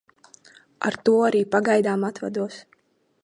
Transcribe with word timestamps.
Ar 0.89 0.97
to 1.09 1.13
arī 1.27 1.43
pagaidām 1.57 2.09
atvados. 2.11 2.61